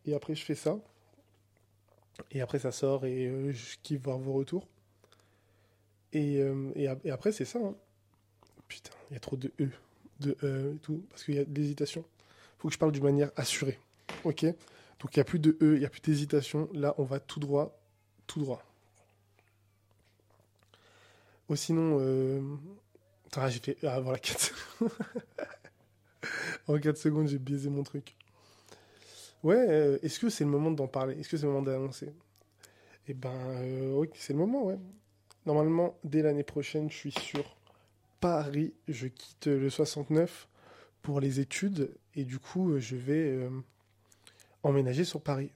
et 0.06 0.14
après 0.14 0.36
je 0.36 0.44
fais 0.44 0.56
ça. 0.56 0.78
Et 2.32 2.42
après 2.42 2.60
ça 2.60 2.72
sort 2.74 3.06
et 3.06 3.28
euh, 3.28 3.52
je 3.54 3.78
kiffe 3.82 4.02
voir 4.02 4.18
vos 4.18 4.34
retours. 4.34 4.68
Et, 6.12 6.42
et, 6.76 6.88
après 7.12 7.32
c'est 7.32 7.46
ça. 7.46 7.60
Hein. 7.60 7.76
Putain, 8.68 8.92
il 9.10 9.14
y 9.14 9.18
a 9.18 9.20
trop 9.20 9.38
de 9.38 9.52
E, 9.60 9.70
de 10.20 10.38
E 10.44 10.74
et 10.76 10.80
tout, 10.80 11.04
parce 11.10 11.24
qu'il 11.24 11.36
y 11.36 11.40
a 11.40 11.46
de 11.46 11.54
l'hésitation. 11.54 12.04
faut 12.58 12.68
que 12.68 12.74
je 12.74 12.80
parle 12.80 12.92
d'une 12.92 13.04
manière 13.04 13.32
assurée. 13.36 13.80
Ok? 14.24 14.44
Donc 14.44 15.16
il 15.16 15.20
n'y 15.20 15.22
a 15.22 15.26
plus 15.26 15.40
de 15.40 15.58
E, 15.62 15.76
il 15.76 15.80
n'y 15.80 15.86
a 15.86 15.90
plus 15.90 16.02
d'hésitation. 16.02 16.70
Là, 16.74 16.94
on 16.98 17.04
va 17.04 17.20
tout 17.20 17.40
droit, 17.40 17.80
tout 18.28 18.40
droit. 18.40 18.64
Ou 21.50 21.56
sinon, 21.56 21.98
euh... 22.00 22.42
ah, 23.36 23.50
j'ai 23.50 23.60
fait. 23.60 23.78
Ah, 23.84 24.00
voilà, 24.00 24.20
4 24.20 24.54
En 26.68 26.78
4 26.78 26.98
secondes, 26.98 27.28
j'ai 27.28 27.40
biaisé 27.40 27.70
mon 27.70 27.84
truc. 27.84 28.16
Ouais, 29.42 29.56
euh, 29.70 29.98
est-ce 30.04 30.20
que 30.20 30.30
c'est 30.30 30.44
le 30.44 30.50
moment 30.50 30.70
d'en 30.70 30.88
parler? 30.88 31.18
Est-ce 31.20 31.30
que 31.30 31.38
c'est 31.38 31.46
le 31.46 31.52
moment 31.52 31.64
d'annoncer? 31.64 32.14
Eh 33.08 33.14
ben, 33.14 33.34
euh, 33.34 33.94
oui, 33.94 34.10
c'est 34.14 34.34
le 34.34 34.40
moment, 34.40 34.66
ouais. 34.66 34.78
Normalement, 35.46 35.98
dès 36.04 36.22
l'année 36.22 36.44
prochaine, 36.44 36.92
je 36.92 36.96
suis 36.96 37.12
sur 37.12 37.56
Paris. 38.20 38.74
Je 38.88 39.08
quitte 39.08 39.48
le 39.48 39.70
69 39.70 40.48
pour 41.02 41.20
les 41.20 41.40
études 41.40 41.92
et 42.16 42.26
du 42.26 42.40
coup, 42.40 42.78
je 42.80 42.96
vais 42.96 43.32
euh, 43.32 43.50
emménager 44.64 45.06
sur 45.06 45.22
Paris. 45.22 45.52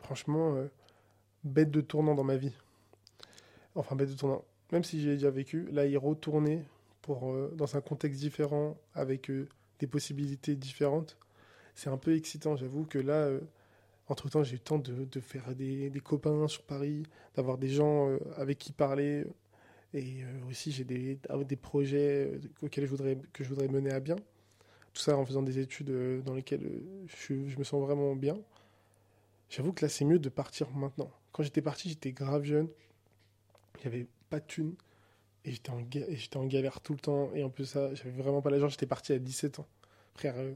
Franchement, 0.00 0.56
bête 1.42 1.70
de 1.70 1.80
tournant 1.80 2.14
dans 2.14 2.24
ma 2.24 2.36
vie. 2.36 2.52
Enfin, 3.74 3.96
bête 3.96 4.10
de 4.10 4.14
tournant 4.14 4.44
même 4.72 4.84
si 4.84 5.00
j'ai 5.00 5.14
déjà 5.14 5.30
vécu, 5.30 5.68
là, 5.70 5.86
y 5.86 5.96
retourner 5.96 6.62
euh, 7.08 7.48
dans 7.54 7.76
un 7.76 7.80
contexte 7.80 8.20
différent, 8.20 8.76
avec 8.94 9.30
euh, 9.30 9.48
des 9.78 9.86
possibilités 9.86 10.56
différentes, 10.56 11.16
c'est 11.74 11.90
un 11.90 11.96
peu 11.96 12.16
excitant. 12.16 12.56
J'avoue 12.56 12.84
que 12.84 12.98
là, 12.98 13.14
euh, 13.14 13.40
entre-temps, 14.08 14.42
j'ai 14.42 14.54
eu 14.54 14.56
le 14.56 14.60
temps 14.60 14.78
de, 14.78 15.20
faire 15.20 15.54
des, 15.54 15.92
copains 16.02 16.48
sur 16.48 16.62
Paris, 16.62 17.04
d'avoir 17.34 17.58
des 17.58 17.68
gens 17.68 18.08
avec 18.36 18.58
qui 18.58 18.72
parler. 18.72 19.24
Et 19.94 20.24
aussi, 20.50 20.72
j'ai 20.72 20.84
des, 20.84 21.18
des 21.46 21.56
projets 21.56 22.40
auxquels 22.62 22.84
je 22.84 22.90
voudrais, 22.90 23.18
que 23.32 23.44
je 23.44 23.48
voudrais 23.48 23.68
mener 23.68 23.90
à 23.90 24.00
bien. 24.00 24.16
Tout 24.92 25.02
ça 25.02 25.16
en 25.16 25.24
faisant 25.24 25.42
des 25.42 25.58
études 25.58 25.90
dans 26.24 26.34
lesquelles 26.34 26.82
je, 27.06 27.48
je 27.48 27.58
me 27.58 27.64
sens 27.64 27.80
vraiment 27.82 28.14
bien. 28.16 28.38
J'avoue 29.48 29.72
que 29.72 29.84
là, 29.84 29.88
c'est 29.88 30.04
mieux 30.04 30.18
de 30.18 30.28
partir 30.28 30.70
maintenant. 30.70 31.10
Quand 31.32 31.42
j'étais 31.42 31.62
parti, 31.62 31.88
j'étais 31.88 32.12
grave 32.12 32.44
jeune. 32.44 32.68
Avait 33.84 34.06
pas 34.30 34.40
de 34.40 34.46
thunes. 34.46 34.74
Et 35.44 35.52
j'étais 35.52 35.70
en, 36.36 36.46
galère 36.46 36.80
tout 36.80 36.92
le 36.92 36.98
temps. 36.98 37.30
Et 37.34 37.44
en 37.44 37.50
plus, 37.50 37.66
ça, 37.66 37.94
j'avais 37.94 38.10
vraiment 38.10 38.42
pas 38.42 38.50
l'argent. 38.50 38.68
J'étais 38.68 38.86
parti 38.86 39.12
à 39.12 39.18
17 39.18 39.60
ans. 39.60 39.66
Frère, 40.14 40.34
euh, 40.38 40.54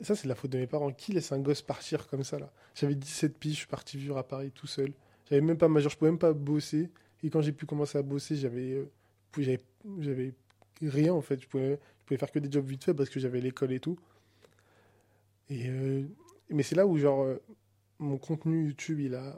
ça, 0.00 0.16
c'est 0.16 0.26
la 0.26 0.34
faute 0.34 0.50
de 0.52 0.58
mes 0.58 0.66
parents. 0.66 0.90
Qui 0.92 1.12
laisse 1.12 1.32
un 1.32 1.40
gosse 1.40 1.60
partir 1.60 2.06
comme 2.06 2.24
ça, 2.24 2.38
là? 2.38 2.50
J'avais 2.74 2.94
17 2.94 3.36
piges, 3.36 3.52
je 3.52 3.58
suis 3.58 3.66
parti 3.66 3.98
vivre 3.98 4.16
à 4.16 4.26
Paris 4.26 4.50
tout 4.52 4.66
seul. 4.66 4.92
J'avais 5.28 5.42
même 5.42 5.58
pas 5.58 5.68
majeur, 5.68 5.90
je 5.90 5.98
pouvais 5.98 6.10
même 6.10 6.18
pas 6.18 6.32
bosser. 6.32 6.88
Et 7.24 7.30
quand 7.30 7.40
j'ai 7.40 7.52
pu 7.52 7.66
commencer 7.66 7.98
à 7.98 8.02
bosser, 8.02 8.36
j'avais, 8.36 8.74
euh, 8.74 8.88
j'avais, 9.38 9.60
j'avais 9.98 10.32
rien, 10.80 11.12
en 11.12 11.22
fait. 11.22 11.40
Je 11.40 11.48
pouvais, 11.48 11.72
je 11.72 12.04
pouvais 12.06 12.18
faire 12.18 12.30
que 12.30 12.38
des 12.38 12.52
jobs 12.52 12.66
vite 12.66 12.84
fait 12.84 12.94
parce 12.94 13.10
que 13.10 13.18
j'avais 13.18 13.40
l'école 13.40 13.72
et 13.72 13.80
tout. 13.80 13.98
Et, 15.50 15.68
euh, 15.68 16.04
mais 16.50 16.62
c'est 16.62 16.76
là 16.76 16.86
où, 16.86 16.96
genre, 16.98 17.26
mon 17.98 18.18
contenu 18.18 18.68
YouTube, 18.68 19.00
il 19.00 19.16
a. 19.16 19.36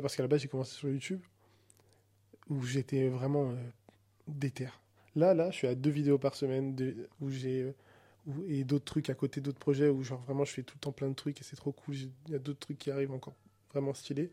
Parce 0.00 0.16
qu'à 0.16 0.22
la 0.22 0.28
base, 0.28 0.40
j'ai 0.40 0.48
commencé 0.48 0.74
sur 0.74 0.88
YouTube 0.88 1.20
où 2.48 2.62
j'étais 2.62 3.08
vraiment 3.08 3.50
euh, 3.50 3.54
déter. 4.26 4.68
Là, 5.14 5.34
là, 5.34 5.50
je 5.50 5.56
suis 5.56 5.66
à 5.66 5.74
deux 5.74 5.90
vidéos 5.90 6.18
par 6.18 6.34
semaine 6.34 6.76
où 7.20 7.30
j'ai 7.30 7.62
euh, 7.62 7.72
et 8.46 8.64
d'autres 8.64 8.84
trucs 8.84 9.10
à 9.10 9.14
côté 9.14 9.40
d'autres 9.40 9.58
projets 9.58 9.88
où 9.88 10.02
genre 10.02 10.20
vraiment 10.20 10.44
je 10.44 10.52
fais 10.52 10.62
tout 10.62 10.74
le 10.76 10.80
temps 10.80 10.92
plein 10.92 11.08
de 11.08 11.14
trucs 11.14 11.40
et 11.40 11.44
c'est 11.44 11.56
trop 11.56 11.72
cool. 11.72 11.94
Il 11.94 12.32
y 12.32 12.34
a 12.34 12.38
d'autres 12.38 12.60
trucs 12.60 12.78
qui 12.78 12.90
arrivent 12.90 13.12
encore 13.12 13.34
vraiment 13.72 13.94
stylés. 13.94 14.30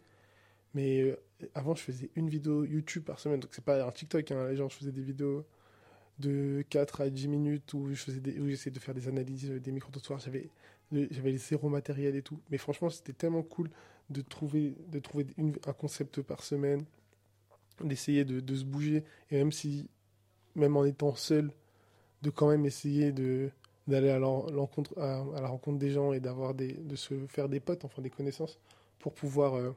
Mais 0.75 1.01
euh, 1.01 1.17
avant, 1.55 1.74
je 1.74 1.82
faisais 1.82 2.12
une 2.15 2.29
vidéo 2.29 2.63
YouTube 2.65 3.03
par 3.03 3.20
semaine, 3.20 3.39
donc 3.39 3.51
c'est 3.53 3.65
pas 3.65 3.84
un 3.84 3.91
TikTok. 3.91 4.29
Hein, 4.32 4.53
genre, 4.53 4.70
je 4.70 4.75
faisais 4.75 4.91
des 4.91 5.01
vidéos 5.01 5.44
de 6.20 6.63
4 6.70 7.01
à 7.01 7.10
10 7.10 7.27
minutes 7.27 7.74
où 7.74 7.89
je 7.89 7.96
faisais 7.96 8.22
j'essayais 8.24 8.72
de 8.72 8.79
faire 8.79 8.94
des 8.94 9.08
analyses 9.08 9.50
des 9.50 9.72
micro-trottoirs. 9.72 10.20
J'avais 10.20 10.50
j'avais 10.91 11.32
les 11.32 11.38
zéro 11.39 11.70
matériel 11.70 12.15
et 12.15 12.22
tout. 12.22 12.39
Mais 12.51 12.58
franchement, 12.60 12.89
c'était 12.91 13.13
tellement 13.13 13.41
cool 13.41 13.70
de 14.12 14.22
trouver 14.22 14.75
de 14.89 15.00
trouver 15.00 15.25
un 15.65 15.74
concept 15.74 16.22
par 16.22 16.44
semaine 16.44 16.86
d'essayer 17.84 18.24
de, 18.25 18.55
se 18.55 18.63
bouger, 18.63 19.03
et 19.32 19.38
même 19.38 19.51
si, 19.51 19.89
même 20.55 20.77
en 20.77 20.86
étant 20.86 21.15
seul, 21.15 21.51
de 22.22 22.29
quand 22.29 22.50
même 22.50 22.65
essayer 22.65 23.12
de 23.12 23.51
d'aller 23.88 24.10
à, 24.10 24.17
l'encontre, 24.17 24.98
à, 25.00 25.24
la 25.39 25.48
rencontre 25.48 25.77
des 25.77 25.91
gens 25.91 26.12
et 26.12 26.20
d'avoir 26.20 26.55
des, 26.55 26.74
de 26.74 26.96
se 26.96 27.13
faire 27.27 27.48
des 27.50 27.60
potes, 27.60 27.86
enfin 27.86 28.01
des 28.01 28.10
connaissances, 28.10 28.58
pour 28.98 29.13
pouvoir, 29.13 29.53
euh, 29.53 29.70
euh, 29.70 29.72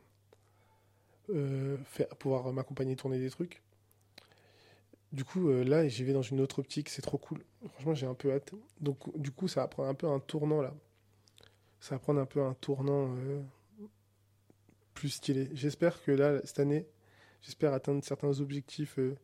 faire, 1.84 2.08
pouvoir 2.16 2.52
m'accompagner 2.52 2.96
tourner 2.96 3.18
des 3.18 3.30
trucs. 3.30 3.62
Du 5.12 5.24
coup, 5.24 5.48
euh, 5.48 5.64
là, 5.64 5.88
j'y 5.88 6.04
vais 6.04 6.12
dans 6.12 6.22
une 6.22 6.40
autre 6.40 6.58
optique, 6.58 6.90
c'est 6.90 7.00
trop 7.02 7.16
cool. 7.16 7.38
Franchement, 7.74 7.94
j'ai 7.94 8.06
un 8.06 8.14
peu 8.14 8.30
hâte. 8.32 8.52
Donc, 8.80 8.98
du 9.18 9.30
coup, 9.30 9.48
ça 9.48 9.62
va 9.62 9.68
prendre 9.68 9.88
un 9.88 9.94
peu 9.94 10.06
un 10.06 10.20
tournant 10.20 10.60
là. 10.60 10.74
Ça 11.80 11.94
va 11.94 11.98
prendre 11.98 12.20
un 12.20 12.26
peu 12.26 12.42
un 12.42 12.54
tournant 12.54 13.14
plus 14.92 15.10
stylé. 15.10 15.48
J'espère 15.54 16.02
que 16.02 16.10
là, 16.10 16.40
cette 16.44 16.58
année, 16.58 16.86
J'espère 17.42 17.72
atteindre 17.72 18.02
certains 18.04 18.40
objectifs. 18.40 18.98
Euh. 18.98 19.16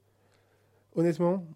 Honnêtement, 0.95 1.47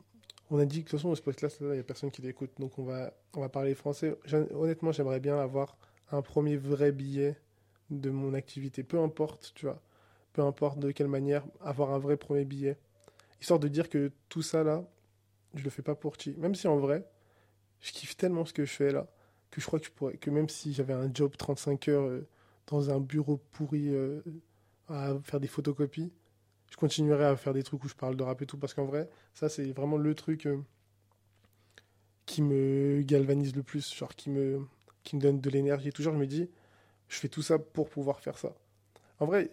on 0.50 0.58
a 0.58 0.64
dit 0.64 0.78
que 0.78 0.86
de 0.86 0.90
toute 0.90 0.98
façon, 0.98 1.14
ce 1.14 1.22
podcast 1.22 1.58
il 1.60 1.68
n'y 1.68 1.78
a 1.78 1.82
personne 1.82 2.10
qui 2.10 2.22
l'écoute. 2.22 2.50
Donc, 2.58 2.78
on 2.78 2.84
va, 2.84 3.12
on 3.34 3.40
va 3.40 3.48
parler 3.48 3.74
français. 3.74 4.16
Honnêtement, 4.52 4.92
j'aimerais 4.92 5.20
bien 5.20 5.38
avoir 5.38 5.76
un 6.10 6.22
premier 6.22 6.56
vrai 6.56 6.92
billet 6.92 7.36
de 7.90 8.10
mon 8.10 8.34
activité. 8.34 8.82
Peu 8.82 8.98
importe, 8.98 9.52
tu 9.54 9.66
vois. 9.66 9.80
Peu 10.38 10.44
importe 10.44 10.78
de 10.78 10.92
quelle 10.92 11.08
manière, 11.08 11.44
avoir 11.60 11.90
un 11.90 11.98
vrai 11.98 12.16
premier 12.16 12.44
billet. 12.44 12.78
Histoire 13.40 13.58
de 13.58 13.66
dire 13.66 13.88
que 13.88 14.12
tout 14.28 14.40
ça, 14.40 14.62
là, 14.62 14.88
je 15.54 15.64
le 15.64 15.68
fais 15.68 15.82
pas 15.82 15.96
pour 15.96 16.16
qui. 16.16 16.36
Même 16.36 16.54
si 16.54 16.68
en 16.68 16.76
vrai, 16.76 17.04
je 17.80 17.90
kiffe 17.90 18.16
tellement 18.16 18.44
ce 18.44 18.52
que 18.52 18.64
je 18.64 18.70
fais 18.70 18.92
là, 18.92 19.08
que 19.50 19.60
je 19.60 19.66
crois 19.66 19.80
que 19.80 19.86
je 19.86 19.90
pourrais, 19.90 20.16
que 20.16 20.30
même 20.30 20.48
si 20.48 20.72
j'avais 20.72 20.92
un 20.92 21.12
job 21.12 21.36
35 21.36 21.88
heures 21.88 22.04
euh, 22.04 22.28
dans 22.68 22.88
un 22.88 23.00
bureau 23.00 23.38
pourri 23.50 23.88
euh, 23.88 24.20
à 24.86 25.16
faire 25.24 25.40
des 25.40 25.48
photocopies, 25.48 26.12
je 26.70 26.76
continuerai 26.76 27.24
à 27.24 27.34
faire 27.34 27.52
des 27.52 27.64
trucs 27.64 27.82
où 27.82 27.88
je 27.88 27.96
parle 27.96 28.14
de 28.14 28.22
rap 28.22 28.40
et 28.40 28.46
tout, 28.46 28.58
parce 28.58 28.74
qu'en 28.74 28.84
vrai, 28.84 29.10
ça, 29.34 29.48
c'est 29.48 29.72
vraiment 29.72 29.96
le 29.96 30.14
truc 30.14 30.46
euh, 30.46 30.62
qui 32.26 32.42
me 32.42 33.02
galvanise 33.02 33.56
le 33.56 33.64
plus, 33.64 33.92
genre 33.92 34.14
qui 34.14 34.30
me, 34.30 34.64
qui 35.02 35.16
me 35.16 35.20
donne 35.20 35.40
de 35.40 35.50
l'énergie. 35.50 35.90
Toujours, 35.90 36.12
je 36.12 36.18
me 36.18 36.28
dis, 36.28 36.48
je 37.08 37.16
fais 37.16 37.28
tout 37.28 37.42
ça 37.42 37.58
pour 37.58 37.88
pouvoir 37.88 38.20
faire 38.20 38.38
ça. 38.38 38.54
En 39.18 39.26
vrai, 39.26 39.50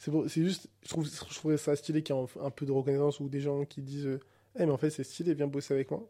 c'est 0.00 0.42
juste, 0.42 0.68
je 0.82 0.88
trouve, 0.88 1.06
je 1.06 1.34
trouverais 1.34 1.58
ça 1.58 1.76
stylé 1.76 2.02
qu'il 2.02 2.16
y 2.16 2.18
ait 2.18 2.26
un, 2.40 2.50
peu 2.50 2.64
de 2.64 2.72
reconnaissance 2.72 3.20
ou 3.20 3.28
des 3.28 3.40
gens 3.40 3.66
qui 3.66 3.82
disent, 3.82 4.18
eh, 4.58 4.64
mais 4.64 4.70
en 4.70 4.78
fait, 4.78 4.88
c'est 4.88 5.04
stylé, 5.04 5.34
viens 5.34 5.46
bosser 5.46 5.74
avec 5.74 5.90
moi. 5.90 6.08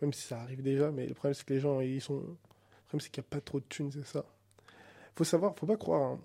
Même 0.00 0.14
si 0.14 0.22
ça 0.22 0.40
arrive 0.40 0.62
déjà, 0.62 0.90
mais 0.90 1.06
le 1.06 1.12
problème, 1.12 1.34
c'est 1.34 1.44
que 1.44 1.52
les 1.52 1.60
gens, 1.60 1.80
ils 1.80 2.00
sont. 2.00 2.14
Le 2.16 2.36
problème, 2.86 3.00
c'est 3.00 3.10
qu'il 3.10 3.20
n'y 3.20 3.26
a 3.26 3.30
pas 3.30 3.40
trop 3.42 3.60
de 3.60 3.66
thunes, 3.66 3.92
c'est 3.92 4.06
ça. 4.06 4.24
Faut 5.16 5.24
savoir, 5.24 5.54
faut 5.58 5.66
pas 5.66 5.76
croire. 5.76 6.12
Hein. 6.12 6.20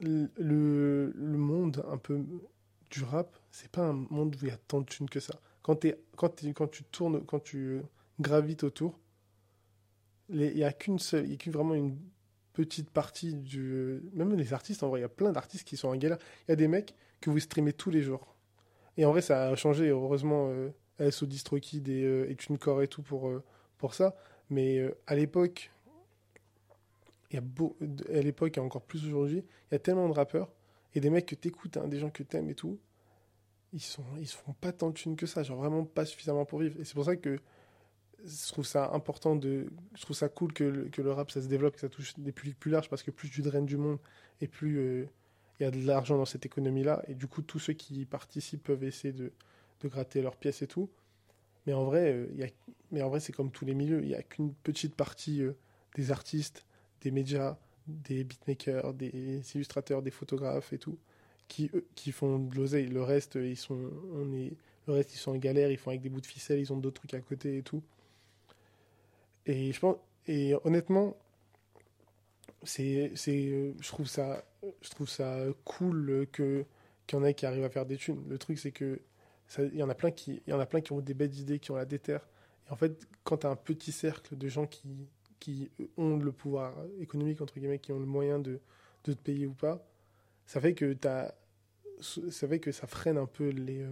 Le, 0.00 1.12
le, 1.14 1.36
monde 1.36 1.84
un 1.88 1.98
peu 1.98 2.24
du 2.90 3.04
rap, 3.04 3.38
c'est 3.52 3.70
pas 3.70 3.82
un 3.82 3.92
monde 3.92 4.34
où 4.34 4.38
il 4.46 4.48
y 4.48 4.50
a 4.50 4.56
tant 4.56 4.80
de 4.80 4.86
thunes 4.86 5.10
que 5.10 5.20
ça. 5.20 5.38
Quand, 5.62 5.84
es, 5.84 6.00
quand, 6.16 6.42
quand 6.54 6.68
tu 6.68 6.82
tournes, 6.84 7.24
quand 7.24 7.40
tu 7.40 7.82
gravites 8.18 8.64
autour, 8.64 8.98
il 10.28 10.54
n'y 10.54 10.64
a 10.64 10.72
qu'une 10.72 10.98
seule, 10.98 11.26
il 11.26 11.32
y 11.32 11.48
a 11.48 11.52
vraiment 11.52 11.74
une 11.74 11.98
petite 12.64 12.90
partie 12.90 13.34
du. 13.34 14.02
Même 14.12 14.34
les 14.34 14.52
artistes, 14.52 14.82
en 14.82 14.88
vrai, 14.88 15.00
il 15.00 15.02
y 15.02 15.06
a 15.06 15.08
plein 15.08 15.32
d'artistes 15.32 15.66
qui 15.66 15.76
sont 15.76 15.88
en 15.88 15.96
galère. 15.96 16.18
Il 16.46 16.50
y 16.50 16.52
a 16.52 16.56
des 16.56 16.68
mecs 16.68 16.94
que 17.20 17.30
vous 17.30 17.38
streamez 17.38 17.72
tous 17.72 17.90
les 17.90 18.02
jours. 18.02 18.34
Et 18.96 19.04
en 19.04 19.10
vrai, 19.10 19.22
ça 19.22 19.48
a 19.48 19.56
changé, 19.56 19.88
heureusement, 19.88 20.48
euh, 20.50 20.70
SO 21.10 21.26
DistroKid 21.26 21.88
et, 21.88 22.04
euh, 22.04 22.30
et 22.30 22.36
TuneCore 22.36 22.82
et 22.82 22.88
tout 22.88 23.02
pour, 23.02 23.28
euh, 23.28 23.42
pour 23.78 23.94
ça. 23.94 24.16
Mais 24.50 24.78
euh, 24.78 24.94
à 25.06 25.14
l'époque, 25.14 25.70
il 27.30 27.36
y 27.36 27.38
a 27.38 27.40
beau, 27.40 27.76
à 28.12 28.20
l'époque 28.20 28.58
et 28.58 28.60
encore 28.60 28.82
plus 28.82 29.06
aujourd'hui, 29.06 29.44
il 29.70 29.72
y 29.72 29.76
a 29.76 29.78
tellement 29.78 30.08
de 30.08 30.14
rappeurs 30.14 30.52
et 30.94 31.00
des 31.00 31.10
mecs 31.10 31.26
que 31.26 31.36
t'écoutes, 31.36 31.76
hein, 31.76 31.88
des 31.88 31.98
gens 31.98 32.10
que 32.10 32.22
t'aimes 32.22 32.50
et 32.50 32.54
tout. 32.54 32.78
Ils 33.72 33.80
sont, 33.80 34.04
ils 34.18 34.26
se 34.26 34.36
font 34.36 34.52
pas 34.52 34.72
tant 34.72 34.88
de 34.88 34.94
thunes 34.94 35.14
que 35.14 35.26
ça, 35.26 35.44
genre 35.44 35.58
vraiment 35.58 35.84
pas 35.84 36.04
suffisamment 36.04 36.44
pour 36.44 36.58
vivre. 36.58 36.80
Et 36.80 36.84
c'est 36.84 36.94
pour 36.94 37.04
ça 37.04 37.14
que 37.16 37.38
je 38.24 38.52
trouve 38.52 38.66
ça 38.66 38.90
important 38.92 39.36
de 39.36 39.66
je 39.94 40.02
trouve 40.02 40.16
ça 40.16 40.28
cool 40.28 40.52
que 40.52 40.64
le, 40.64 41.12
rap 41.12 41.30
ça 41.30 41.40
se 41.42 41.46
développe 41.46 41.74
que 41.74 41.80
ça 41.80 41.88
touche 41.88 42.18
des 42.18 42.32
publics 42.32 42.58
plus 42.58 42.70
larges 42.70 42.88
parce 42.88 43.02
que 43.02 43.10
plus 43.10 43.30
tu 43.30 43.42
draines 43.42 43.66
du 43.66 43.76
monde 43.76 43.98
et 44.40 44.48
plus 44.48 44.78
euh, 44.78 45.06
il 45.58 45.64
y 45.64 45.66
a 45.66 45.70
de 45.70 45.84
l'argent 45.86 46.16
dans 46.16 46.24
cette 46.24 46.46
économie 46.46 46.82
là 46.82 47.02
et 47.08 47.14
du 47.14 47.26
coup 47.26 47.42
tous 47.42 47.58
ceux 47.58 47.72
qui 47.72 48.02
y 48.02 48.04
participent 48.04 48.62
peuvent 48.62 48.84
essayer 48.84 49.12
de, 49.12 49.32
gratter 49.84 50.20
leurs 50.20 50.36
pièces 50.36 50.60
et 50.60 50.66
tout. 50.66 50.90
Mais 51.66 51.72
en 51.72 51.84
vrai 51.84 52.12
euh, 52.12 52.46
mais 52.90 53.02
en 53.02 53.08
vrai 53.08 53.20
c'est 53.20 53.32
comme 53.32 53.50
tous 53.50 53.64
les 53.64 53.74
milieux. 53.74 54.02
Il 54.02 54.08
y 54.08 54.14
a 54.14 54.22
qu'une 54.22 54.52
petite 54.54 54.94
partie 54.94 55.42
euh, 55.42 55.56
des 55.94 56.10
artistes 56.10 56.66
des 57.02 57.10
médias 57.10 57.56
des 57.86 58.24
beatmakers 58.24 58.94
des 58.94 59.42
illustrateurs 59.54 60.02
des 60.02 60.10
photographes 60.10 60.72
et 60.72 60.78
tout 60.78 60.98
qui 61.48 61.70
qui 61.94 62.12
font 62.12 62.38
de 62.38 62.54
l'oseille. 62.54 62.88
Le 62.88 63.02
reste 63.02 63.36
ils 63.36 63.56
sont 63.56 63.90
on 64.14 64.32
est 64.32 64.52
le 64.86 64.92
reste 64.92 65.14
ils 65.14 65.18
sont 65.18 65.32
en 65.32 65.36
galère 65.36 65.70
ils 65.70 65.78
font 65.78 65.90
avec 65.90 66.02
des 66.02 66.10
bouts 66.10 66.20
de 66.20 66.26
ficelle 66.26 66.60
ils 66.60 66.72
ont 66.72 66.76
d'autres 66.76 67.00
trucs 67.00 67.14
à 67.14 67.20
côté 67.20 67.56
et 67.58 67.62
tout 67.62 67.82
et 69.46 69.72
je 69.72 69.80
pense, 69.80 69.96
et 70.26 70.54
honnêtement, 70.64 71.16
c'est, 72.62 73.12
c'est, 73.14 73.74
je 73.80 73.88
trouve 73.88 74.06
ça, 74.06 74.44
je 74.82 74.90
trouve 74.90 75.08
ça 75.08 75.38
cool 75.64 76.26
que 76.32 76.64
qu'il 77.06 77.18
y 77.18 77.22
en 77.22 77.24
ait 77.24 77.34
qui 77.34 77.46
arrivent 77.46 77.64
à 77.64 77.70
faire 77.70 77.86
des 77.86 77.96
thunes. 77.96 78.22
Le 78.28 78.38
truc, 78.38 78.58
c'est 78.58 78.72
que 78.72 79.00
il 79.58 79.76
y 79.76 79.82
en 79.82 79.88
a 79.88 79.94
plein 79.94 80.12
qui, 80.12 80.42
il 80.46 80.50
y 80.50 80.52
en 80.52 80.60
a 80.60 80.66
plein 80.66 80.80
qui 80.80 80.92
ont 80.92 81.00
des 81.00 81.14
belles 81.14 81.36
idées, 81.38 81.58
qui 81.58 81.72
ont 81.72 81.76
la 81.76 81.84
déterre. 81.84 82.28
Et 82.68 82.72
en 82.72 82.76
fait, 82.76 83.08
quand 83.24 83.38
tu 83.38 83.46
as 83.46 83.50
un 83.50 83.56
petit 83.56 83.92
cercle 83.92 84.36
de 84.36 84.48
gens 84.48 84.66
qui, 84.66 85.08
qui 85.40 85.70
ont 85.96 86.16
le 86.16 86.32
pouvoir 86.32 86.74
économique 87.00 87.40
entre 87.40 87.58
guillemets, 87.58 87.80
qui 87.80 87.92
ont 87.92 87.98
le 87.98 88.06
moyen 88.06 88.38
de, 88.38 88.60
de 89.04 89.12
te 89.12 89.18
payer 89.18 89.46
ou 89.46 89.54
pas, 89.54 89.84
ça 90.46 90.60
fait 90.60 90.74
que 90.74 90.92
t'as, 90.92 91.32
ça 92.00 92.46
fait 92.48 92.60
que 92.60 92.72
ça 92.72 92.86
freine 92.86 93.18
un 93.18 93.26
peu 93.26 93.48
les, 93.48 93.86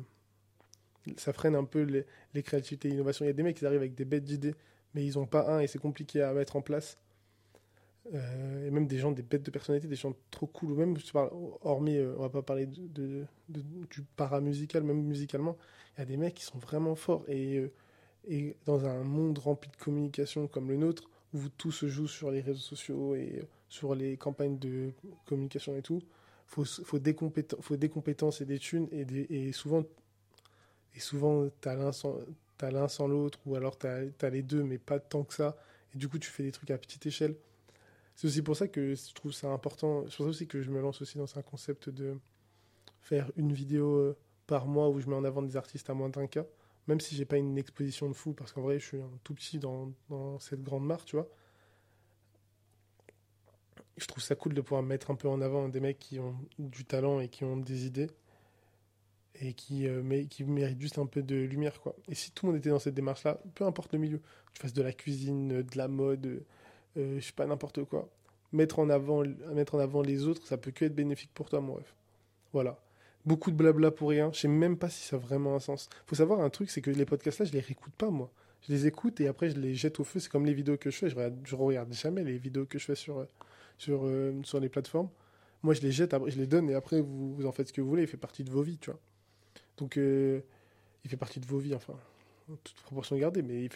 ça 1.17 1.33
freine 1.33 1.57
un 1.57 1.65
peu 1.65 1.83
les, 1.83 2.05
les 2.35 2.43
créativités 2.43 2.89
l'innovation. 2.89 3.25
Il 3.25 3.29
y 3.29 3.31
a 3.31 3.35
des 3.35 3.43
mecs 3.43 3.57
qui 3.57 3.67
arrivent 3.67 3.81
avec 3.81 3.95
des 3.95 4.05
bêtes 4.05 4.25
d'idées, 4.25 4.55
mais 4.95 5.05
ils 5.05 5.15
n'ont 5.19 5.27
pas 5.27 5.49
un 5.51 5.61
et 5.61 5.67
c'est 5.67 5.79
compliqué 5.79 6.23
à 6.23 6.33
mettre 6.33 6.57
en 6.57 6.63
place. 6.63 6.99
Euh, 8.15 8.67
et 8.67 8.71
même 8.71 8.87
des 8.87 8.99
gens, 8.99 9.13
des 9.13 9.23
bêtes 9.23 9.43
de 9.43 9.51
personnalité, 9.51 9.87
des 9.87 9.97
gens 9.97 10.15
trop 10.31 10.47
cool, 10.47 10.73
ou 10.73 10.77
même, 10.77 10.97
hormis, 11.63 11.97
euh, 11.97 12.15
on 12.17 12.23
va 12.23 12.31
pas 12.31 12.43
parler 12.43 12.67
de, 12.67 12.87
de, 12.87 13.27
du 13.91 14.03
paramusical, 14.17 14.83
même 14.83 15.03
musicalement, 15.03 15.57
il 15.97 16.01
y 16.01 16.03
a 16.03 16.07
des 16.07 16.17
mecs 16.17 16.35
qui 16.35 16.45
sont 16.45 16.59
vraiment 16.59 16.95
forts. 16.95 17.25
Et, 17.29 17.59
euh, 17.59 17.73
et 18.27 18.57
dans 18.65 18.87
un 18.87 19.03
monde 19.05 19.39
rempli 19.39 19.71
de 19.71 19.77
communication 19.77 20.49
comme 20.49 20.69
le 20.69 20.77
nôtre, 20.77 21.11
où 21.35 21.49
tout 21.59 21.73
se 21.73 21.89
joue 21.89 22.09
sur 22.09 22.31
les 22.31 22.41
réseaux 22.41 22.61
sociaux 22.61 23.15
et 23.15 23.43
sur 23.69 23.95
les 23.95 24.17
campagnes 24.17 24.59
de 24.59 24.93
communication 25.27 25.77
et 25.77 25.83
tout, 25.83 26.01
faut, 26.47 26.65
faut, 26.65 26.99
des, 26.99 27.15
compétences 27.15 28.41
et 28.41 28.47
des 28.47 28.59
thunes, 28.59 28.89
et, 28.91 29.05
des, 29.05 29.27
et 29.29 29.53
souvent, 29.53 29.85
et 30.95 31.01
souvent 31.01 31.47
tu 31.61 31.69
as 31.69 31.77
t'as 32.59 32.71
l'un 32.71 32.89
sans 32.89 33.09
l'autre, 33.09 33.39
ou 33.47 33.55
alors 33.55 33.79
t'as 33.79 34.03
as 34.21 34.31
les 34.31 34.43
deux, 34.43 34.63
mais 34.63 34.79
pas 34.79 34.99
tant 34.99 35.25
que 35.25 35.35
ça, 35.35 35.57
et 35.95 35.99
du 35.99 36.09
coup 36.09 36.19
tu 36.19 36.29
fais 36.29 36.43
des 36.43 36.53
trucs 36.53 36.71
à 36.71 36.79
petite 36.79 37.07
échelle. 37.07 37.37
C'est 38.17 38.27
aussi 38.27 38.43
pour 38.43 38.57
ça 38.57 38.69
que 38.69 38.95
je 38.95 39.15
trouve 39.15 39.33
ça 39.33 39.49
important, 39.49 40.05
c'est 40.09 40.17
pour 40.17 40.27
ça 40.27 40.31
aussi 40.31 40.47
que 40.49 40.61
je 40.61 40.71
me 40.71 40.81
lance 40.81 41.01
aussi 41.01 41.17
dans 41.19 41.39
un 41.39 41.43
concept 41.43 41.89
de 41.89 42.19
faire 43.01 43.31
une 43.37 43.53
vidéo 43.53 43.95
euh, 43.97 44.17
par 44.47 44.67
mois 44.67 44.89
où 44.89 45.01
je 45.01 45.09
mets 45.09 45.15
en 45.15 45.25
avant 45.25 45.41
des 45.41 45.57
artistes 45.57 45.89
à 45.89 45.95
moins 45.95 46.09
d'un 46.09 46.27
cas, 46.27 46.45
même 46.89 47.01
si 47.01 47.15
j'ai 47.15 47.25
pas 47.25 47.37
une 47.37 47.57
exposition 47.57 48.09
de 48.09 48.15
fou, 48.15 48.33
parce 48.33 48.53
qu'en 48.53 48.63
vrai 48.63 48.81
je 48.81 48.87
suis 48.87 49.01
un 49.01 49.11
tout 49.25 49.35
petit 49.35 49.59
dans, 49.59 49.93
dans 50.11 50.39
cette 50.41 50.63
grande 50.63 50.85
marque, 50.85 51.07
tu 51.07 51.17
vois. 51.17 51.29
Je 53.97 54.07
trouve 54.07 54.23
ça 54.23 54.35
cool 54.37 54.55
de 54.55 54.61
pouvoir 54.61 54.83
mettre 54.83 55.11
un 55.11 55.17
peu 55.17 55.29
en 55.29 55.41
avant 55.41 55.69
des 55.69 55.81
mecs 55.81 55.99
qui 55.99 56.21
ont 56.21 56.37
du 56.59 56.85
talent 56.85 57.21
et 57.21 57.29
qui 57.29 57.45
ont 57.45 57.57
des 57.57 57.87
idées 57.87 58.09
et 59.41 59.53
qui, 59.53 59.87
euh, 59.87 60.25
qui 60.29 60.45
mérite 60.45 60.81
juste 60.81 60.99
un 60.99 61.07
peu 61.07 61.23
de 61.23 61.37
lumière. 61.37 61.81
Quoi. 61.81 61.95
Et 62.09 62.15
si 62.15 62.31
tout 62.33 62.47
le 62.47 62.53
monde 62.53 62.59
était 62.59 62.71
dans 62.71 62.79
cette 62.79 62.95
démarche-là, 62.95 63.41
peu 63.55 63.65
importe 63.65 63.93
le 63.93 63.99
milieu, 63.99 64.19
que 64.19 64.53
tu 64.55 64.63
fasses 64.63 64.73
de 64.73 64.83
la 64.83 64.93
cuisine, 64.93 65.63
de 65.63 65.77
la 65.77 65.89
mode, 65.89 66.43
euh, 66.97 67.21
je 67.21 67.25
sais 67.25 67.33
pas, 67.33 67.47
n'importe 67.47 67.85
quoi, 67.85 68.09
mettre 68.53 68.79
en, 68.79 68.89
avant, 68.91 69.23
mettre 69.55 69.75
en 69.75 69.79
avant 69.79 70.03
les 70.03 70.27
autres, 70.27 70.47
ça 70.47 70.57
peut 70.57 70.71
que 70.71 70.85
être 70.85 70.95
bénéfique 70.95 71.31
pour 71.35 71.49
toi, 71.49 71.61
mon 71.61 71.75
ref. 71.75 71.95
Voilà. 72.53 72.79
Beaucoup 73.25 73.51
de 73.51 73.57
blabla 73.57 73.91
pour 73.91 74.11
rien. 74.11 74.31
Je 74.33 74.41
sais 74.41 74.49
même 74.49 74.79
pas 74.79 74.89
si 74.89 75.07
ça 75.07 75.17
a 75.17 75.19
vraiment 75.19 75.55
un 75.55 75.61
sens. 75.61 75.89
faut 76.07 76.17
savoir 76.17 76.41
un 76.41 76.51
truc, 76.51 76.71
c'est 76.71 76.81
que 76.81 76.91
les 76.91 77.05
podcasts-là, 77.05 77.47
je 77.47 77.53
les 77.53 77.61
réécoute 77.61 77.93
pas, 77.95 78.11
moi. 78.11 78.31
Je 78.67 78.73
les 78.73 78.87
écoute 78.87 79.21
et 79.21 79.29
après, 79.29 79.51
je 79.51 79.61
les 79.61 79.75
jette 79.75 80.01
au 80.01 80.05
feu. 80.05 80.19
C'est 80.19 80.31
comme 80.31 80.47
les 80.47 80.55
vidéos 80.55 80.77
que 80.77 80.91
je 80.91 80.97
fais. 80.97 81.11
Je 81.11 81.15
regarde, 81.15 81.37
je 81.45 81.55
regarde 81.55 81.93
jamais 81.93 82.25
les 82.25 82.39
vidéos 82.39 82.65
que 82.65 82.79
je 82.79 82.85
fais 82.87 82.95
sur, 82.95 83.27
sur, 83.77 84.07
euh, 84.07 84.33
sur 84.45 84.61
les 84.61 84.69
plateformes. 84.69 85.11
Moi, 85.63 85.75
je 85.75 85.83
les 85.83 85.93
jette, 85.93 86.15
je 86.27 86.39
les 86.39 86.47
donne 86.47 86.71
et 86.71 86.75
après, 86.75 87.01
vous, 87.01 87.35
vous 87.35 87.47
en 87.47 87.53
faites 87.53 87.69
ce 87.69 87.73
que 87.73 87.81
vous 87.81 87.89
voulez. 87.89 88.03
Il 88.03 88.09
fait 88.09 88.17
partie 88.17 88.45
de 88.45 88.51
vos 88.51 88.63
vies, 88.63 88.79
tu 88.79 88.91
vois. 88.91 89.01
Donc, 89.79 89.97
euh, 89.97 90.41
il 91.05 91.11
fait 91.11 91.17
partie 91.17 91.41
de 91.41 91.47
vos 91.47 91.59
vies, 91.59 91.75
enfin, 91.75 91.95
toute 92.65 92.75
proportion 92.83 93.17
gardée, 93.17 93.43
mais 93.43 93.69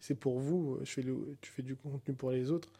c'est 0.00 0.14
pour 0.14 0.38
vous. 0.38 0.78
Le, 0.96 1.36
tu 1.40 1.50
fais 1.50 1.62
du 1.62 1.76
contenu 1.76 2.14
pour 2.14 2.30
les 2.30 2.50
autres. 2.50 2.70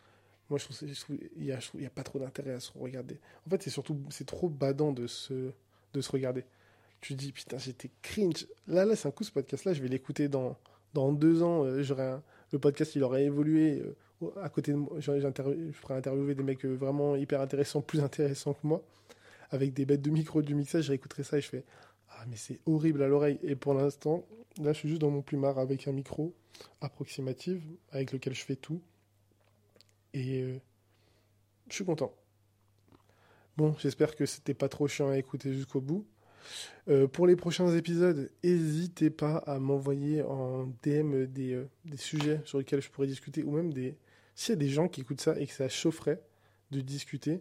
Moi, 0.49 0.59
je 0.59 0.65
trouve, 0.65 1.19
il 1.37 1.45
n'y 1.45 1.87
a, 1.87 1.91
pas 1.91 2.05
trop 2.05 2.19
d'intérêt 2.19 2.53
à 2.53 2.61
se 2.61 2.71
regarder. 2.79 3.19
En 3.47 3.51
fait, 3.51 3.63
c'est 3.63 3.71
surtout, 3.71 4.01
c'est 4.11 4.27
trop 4.27 4.49
badant 4.49 4.93
de 4.93 5.07
se, 5.07 5.51
de 5.93 6.01
se 6.01 6.13
regarder. 6.13 6.45
Tu 7.01 7.15
dis, 7.15 7.33
putain, 7.33 7.59
j'étais 7.59 7.91
cringe. 8.03 8.47
Là, 8.69 8.85
là, 8.85 8.95
c'est 8.95 9.09
un 9.09 9.11
coup, 9.11 9.25
ce 9.25 9.33
podcast-là, 9.33 9.73
je 9.73 9.83
vais 9.83 9.89
l'écouter 9.89 10.29
dans, 10.29 10.57
dans 10.95 11.13
deux 11.13 11.43
ans. 11.43 11.65
Euh, 11.65 11.83
j'aurai 11.83 12.19
le 12.53 12.59
podcast, 12.61 12.95
il 12.95 13.03
aurait 13.03 13.25
évolué. 13.25 13.83
Euh, 13.83 14.31
à 14.41 14.49
côté 14.49 14.73
de 14.73 14.77
moi, 14.77 14.99
je 14.99 15.73
ferai 15.73 15.95
interviewer 15.95 16.35
des 16.35 16.43
mecs 16.43 16.65
vraiment 16.65 17.17
hyper 17.17 17.41
intéressants, 17.41 17.83
plus 17.83 18.01
intéressants 18.01 18.55
que 18.55 18.67
moi, 18.67 18.83
avec 19.51 19.75
des 19.75 19.85
bêtes 19.85 20.03
de 20.03 20.11
micro, 20.11 20.43
du 20.43 20.55
mixage. 20.55 20.85
Je 20.85 20.91
réécouterai 20.91 21.25
ça 21.25 21.39
et 21.39 21.41
je 21.41 21.49
fais, 21.49 21.65
ah, 22.19 22.25
mais 22.29 22.37
c'est 22.37 22.61
horrible 22.67 23.03
à 23.03 23.09
l'oreille. 23.09 23.39
Et 23.43 23.57
pour 23.57 23.75
l'instant, 23.75 24.27
là, 24.61 24.73
je 24.73 24.79
suis 24.79 24.89
juste 24.89 25.01
dans 25.01 25.11
mon 25.11 25.23
plumard 25.23 25.59
avec 25.59 25.87
un 25.87 25.93
micro 25.93 26.35
approximatif 26.81 27.63
avec 27.91 28.13
lequel 28.13 28.35
je 28.35 28.45
fais 28.45 28.57
tout. 28.57 28.81
Et 30.15 30.43
euh, 30.43 30.59
je 31.69 31.75
suis 31.75 31.85
content. 31.85 32.15
Bon, 33.57 33.75
j'espère 33.79 34.15
que 34.15 34.25
c'était 34.27 34.55
pas 34.55 34.69
trop 34.69 34.89
chiant 34.89 35.11
à 35.11 35.19
écouter 35.19 35.53
jusqu'au 35.53 35.81
bout. 35.81 36.07
Euh, 36.89 37.09
pour 37.09 37.27
les 37.27 37.37
prochains 37.37 37.75
épisodes, 37.75 38.31
n'hésitez 38.45 39.11
pas 39.11 39.39
à 39.39 39.59
m'envoyer 39.59 40.23
en 40.23 40.67
DM 40.83 41.25
des, 41.27 41.55
euh, 41.55 41.69
des, 41.85 41.97
sujets 41.97 42.41
sur 42.45 42.59
lesquels 42.59 42.81
je 42.81 42.91
pourrais 42.91 43.09
discuter, 43.09 43.43
ou 43.43 43.51
même 43.51 43.73
des. 43.73 43.97
S'il 44.35 44.51
y 44.51 44.53
a 44.53 44.57
des 44.57 44.69
gens 44.69 44.89
qui 44.89 45.01
écoutent 45.01 45.21
ça 45.21 45.39
et 45.41 45.47
que 45.47 45.53
ça 45.53 45.69
chaufferait 45.69 46.23
de 46.71 46.81
discuter 46.81 47.41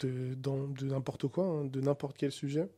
de, 0.00 0.84
n'importe 0.84 1.28
quoi, 1.28 1.44
hein, 1.44 1.64
de 1.64 1.80
n'importe 1.80 2.16
quel 2.16 2.32
sujet, 2.32 2.68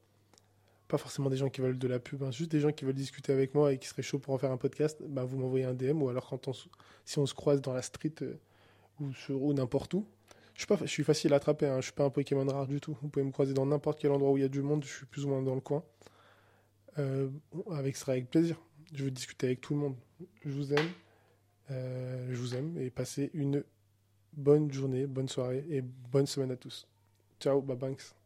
pas 0.88 0.98
forcément 0.98 1.30
des 1.30 1.36
gens 1.36 1.50
qui 1.50 1.60
veulent 1.60 1.78
de 1.78 1.88
la 1.88 1.98
pub, 1.98 2.22
hein, 2.22 2.30
juste 2.30 2.50
des 2.50 2.60
gens 2.60 2.72
qui 2.72 2.84
veulent 2.84 2.94
discuter 2.94 3.32
avec 3.32 3.54
moi 3.54 3.72
et 3.72 3.78
qui 3.78 3.86
seraient 3.86 4.02
chauds 4.02 4.18
pour 4.18 4.34
en 4.34 4.38
faire 4.38 4.50
un 4.50 4.56
podcast, 4.56 5.00
bah, 5.06 5.24
vous 5.24 5.38
m'envoyez 5.38 5.66
un 5.66 5.74
DM 5.74 6.02
ou 6.02 6.08
alors 6.08 6.28
quand 6.28 6.48
on, 6.48 6.52
si 7.04 7.18
on 7.18 7.26
se 7.26 7.34
croise 7.34 7.60
dans 7.60 7.74
la 7.74 7.82
street 7.82 8.14
euh, 8.22 8.34
ou, 9.00 9.12
ou 9.30 9.52
n'importe 9.52 9.94
où. 9.94 10.06
Je 10.54 10.62
suis, 10.62 10.66
pas, 10.66 10.78
je 10.80 10.86
suis 10.86 11.04
facile 11.04 11.32
à 11.34 11.36
attraper, 11.36 11.66
hein, 11.66 11.76
je 11.76 11.84
suis 11.84 11.92
pas 11.92 12.04
un 12.04 12.10
Pokémon 12.10 12.44
rare 12.44 12.66
du 12.66 12.80
tout. 12.80 12.96
Vous 13.00 13.08
pouvez 13.08 13.24
me 13.24 13.30
croiser 13.30 13.54
dans 13.54 13.66
n'importe 13.66 14.00
quel 14.00 14.10
endroit 14.10 14.32
où 14.32 14.38
il 14.38 14.40
y 14.40 14.44
a 14.44 14.48
du 14.48 14.60
monde, 14.60 14.82
je 14.82 14.88
suis 14.88 15.06
plus 15.06 15.24
ou 15.24 15.28
moins 15.28 15.42
dans 15.42 15.54
le 15.54 15.60
coin. 15.60 15.84
Euh, 16.98 17.28
avec, 17.70 17.94
ce 17.94 18.00
sera 18.00 18.12
avec 18.12 18.28
plaisir. 18.28 18.60
Je 18.92 19.04
veux 19.04 19.10
discuter 19.10 19.46
avec 19.46 19.60
tout 19.60 19.74
le 19.74 19.80
monde. 19.80 19.94
Je 20.44 20.50
vous 20.50 20.72
aime. 20.72 20.88
Euh, 21.70 22.26
je 22.30 22.36
vous 22.36 22.56
aime 22.56 22.76
et 22.78 22.90
passez 22.90 23.30
une 23.34 23.62
bonne 24.32 24.72
journée, 24.72 25.06
bonne 25.06 25.28
soirée 25.28 25.64
et 25.68 25.82
bonne 25.82 26.26
semaine 26.26 26.50
à 26.50 26.56
tous. 26.56 26.88
Ciao, 27.40 27.60
bye 27.60 27.76
banks. 27.76 28.17